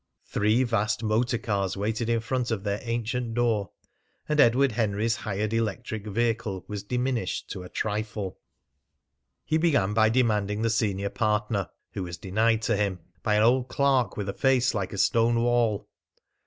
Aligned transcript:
Three 0.25 0.63
vast 0.63 1.03
motor 1.03 1.37
cars 1.37 1.77
waited 1.77 2.09
in 2.09 2.21
front 2.21 2.49
of 2.49 2.63
their 2.63 2.79
ancient 2.81 3.35
door, 3.35 3.69
and 4.27 4.39
Edward 4.39 4.71
Henry's 4.71 5.17
hired 5.17 5.53
electric 5.53 6.07
vehicle 6.07 6.65
was 6.67 6.81
diminished 6.81 7.51
to 7.51 7.61
a 7.61 7.69
trifle. 7.69 8.39
He 9.45 9.57
began 9.59 9.93
by 9.93 10.09
demanding 10.09 10.63
the 10.63 10.71
senior 10.71 11.11
partner, 11.11 11.69
who 11.93 12.01
was 12.01 12.17
denied 12.17 12.63
to 12.63 12.75
him 12.75 12.97
by 13.21 13.35
an 13.35 13.43
old 13.43 13.67
clerk 13.67 14.17
with 14.17 14.27
a 14.27 14.33
face 14.33 14.73
like 14.73 14.91
a 14.91 14.97
stone 14.97 15.43
wall. 15.43 15.87